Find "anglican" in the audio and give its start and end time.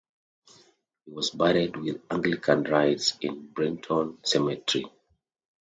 2.09-2.63